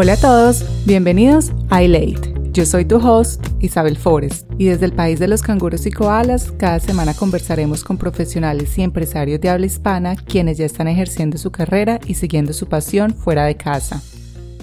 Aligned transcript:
Hola 0.00 0.12
a 0.12 0.16
todos, 0.16 0.64
bienvenidos 0.86 1.50
a 1.70 1.82
iLate. 1.82 2.32
Yo 2.52 2.64
soy 2.64 2.84
tu 2.84 2.98
host, 2.98 3.44
Isabel 3.58 3.96
Forest, 3.96 4.48
y 4.56 4.66
desde 4.66 4.86
el 4.86 4.92
país 4.92 5.18
de 5.18 5.26
los 5.26 5.42
canguros 5.42 5.86
y 5.86 5.90
koalas, 5.90 6.52
cada 6.52 6.78
semana 6.78 7.14
conversaremos 7.14 7.82
con 7.82 7.98
profesionales 7.98 8.78
y 8.78 8.82
empresarios 8.82 9.40
de 9.40 9.48
habla 9.48 9.66
hispana 9.66 10.14
quienes 10.14 10.56
ya 10.56 10.66
están 10.66 10.86
ejerciendo 10.86 11.36
su 11.36 11.50
carrera 11.50 11.98
y 12.06 12.14
siguiendo 12.14 12.52
su 12.52 12.68
pasión 12.68 13.12
fuera 13.12 13.44
de 13.46 13.56
casa. 13.56 14.00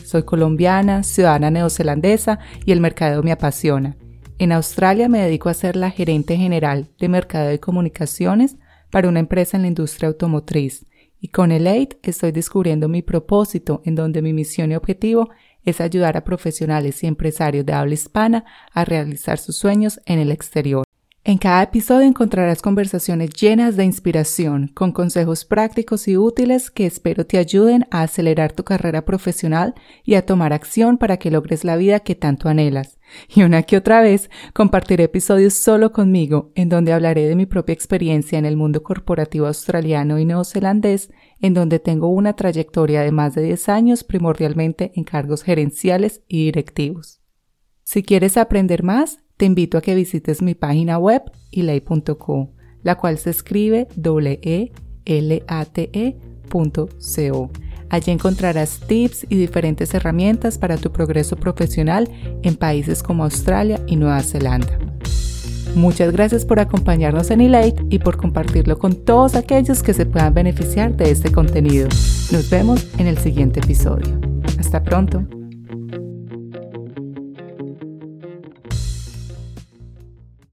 Soy 0.05 0.23
colombiana, 0.23 1.03
ciudadana 1.03 1.51
neozelandesa 1.51 2.39
y 2.65 2.71
el 2.71 2.79
mercadeo 2.79 3.21
me 3.21 3.33
apasiona. 3.33 3.97
En 4.39 4.53
Australia 4.53 5.09
me 5.09 5.19
dedico 5.19 5.49
a 5.49 5.53
ser 5.53 5.75
la 5.75 5.91
gerente 5.91 6.37
general 6.37 6.87
de 6.97 7.09
mercadeo 7.09 7.51
y 7.51 7.59
comunicaciones 7.59 8.55
para 8.89 9.09
una 9.09 9.19
empresa 9.19 9.57
en 9.57 9.63
la 9.63 9.67
industria 9.67 10.07
automotriz 10.07 10.85
y 11.19 11.29
con 11.29 11.51
el 11.51 11.67
AID 11.67 11.93
estoy 12.03 12.31
descubriendo 12.31 12.87
mi 12.87 13.01
propósito 13.01 13.81
en 13.85 13.95
donde 13.95 14.21
mi 14.21 14.33
misión 14.33 14.71
y 14.71 14.75
objetivo 14.75 15.29
es 15.63 15.81
ayudar 15.81 16.15
a 16.17 16.23
profesionales 16.23 17.03
y 17.03 17.07
empresarios 17.07 17.65
de 17.65 17.73
habla 17.73 17.95
hispana 17.95 18.45
a 18.71 18.85
realizar 18.85 19.37
sus 19.37 19.57
sueños 19.57 19.99
en 20.05 20.19
el 20.19 20.31
exterior. 20.31 20.84
En 21.27 21.39
cada 21.39 21.63
episodio 21.63 22.05
encontrarás 22.05 22.61
conversaciones 22.61 23.31
llenas 23.31 23.75
de 23.75 23.83
inspiración, 23.83 24.67
con 24.75 24.91
consejos 24.91 25.43
prácticos 25.43 26.07
y 26.07 26.17
útiles 26.17 26.69
que 26.69 26.85
espero 26.85 27.25
te 27.25 27.39
ayuden 27.39 27.87
a 27.89 28.03
acelerar 28.03 28.51
tu 28.51 28.63
carrera 28.63 29.05
profesional 29.05 29.73
y 30.03 30.13
a 30.13 30.25
tomar 30.27 30.53
acción 30.53 30.99
para 30.99 31.17
que 31.17 31.31
logres 31.31 31.63
la 31.63 31.77
vida 31.77 32.01
que 32.01 32.13
tanto 32.13 32.47
anhelas. 32.47 32.99
Y 33.27 33.41
una 33.41 33.63
que 33.63 33.75
otra 33.75 34.01
vez 34.01 34.29
compartiré 34.53 35.05
episodios 35.05 35.55
solo 35.55 35.91
conmigo, 35.91 36.51
en 36.53 36.69
donde 36.69 36.93
hablaré 36.93 37.27
de 37.27 37.35
mi 37.35 37.47
propia 37.47 37.73
experiencia 37.73 38.37
en 38.37 38.45
el 38.45 38.55
mundo 38.55 38.83
corporativo 38.83 39.47
australiano 39.47 40.19
y 40.19 40.25
neozelandés, 40.25 41.09
en 41.41 41.55
donde 41.55 41.79
tengo 41.79 42.09
una 42.09 42.33
trayectoria 42.35 43.01
de 43.01 43.11
más 43.11 43.33
de 43.33 43.41
10 43.41 43.69
años 43.69 44.03
primordialmente 44.03 44.91
en 44.95 45.03
cargos 45.03 45.41
gerenciales 45.41 46.21
y 46.27 46.45
directivos. 46.45 47.24
Si 47.85 48.01
quieres 48.01 48.35
aprender 48.35 48.81
más, 48.81 49.19
te 49.37 49.45
invito 49.45 49.77
a 49.77 49.81
que 49.81 49.93
visites 49.93 50.41
mi 50.41 50.55
página 50.55 50.97
web 50.97 51.21
ilay.co, 51.51 52.49
la 52.81 52.95
cual 52.95 53.19
se 53.19 53.29
escribe 53.29 53.87
e 53.95 54.71
l 55.05 55.43
a 55.47 55.65
t 55.65 55.91
-E 55.93 56.15
Allí 57.89 58.11
encontrarás 58.11 58.79
tips 58.87 59.27
y 59.29 59.35
diferentes 59.35 59.93
herramientas 59.93 60.57
para 60.57 60.77
tu 60.77 60.91
progreso 60.91 61.35
profesional 61.35 62.09
en 62.41 62.55
países 62.55 63.03
como 63.03 63.23
Australia 63.23 63.79
y 63.85 63.97
Nueva 63.97 64.21
Zelanda. 64.23 64.79
Muchas 65.75 66.11
gracias 66.11 66.43
por 66.43 66.59
acompañarnos 66.59 67.29
en 67.29 67.41
Elate 67.41 67.85
y 67.91 67.99
por 67.99 68.17
compartirlo 68.17 68.79
con 68.79 68.95
todos 69.05 69.35
aquellos 69.35 69.83
que 69.83 69.93
se 69.93 70.07
puedan 70.07 70.33
beneficiar 70.33 70.97
de 70.97 71.11
este 71.11 71.31
contenido. 71.31 71.87
Nos 72.31 72.49
vemos 72.49 72.87
en 72.97 73.05
el 73.05 73.19
siguiente 73.19 73.59
episodio. 73.59 74.19
Hasta 74.57 74.81
pronto. 74.81 75.34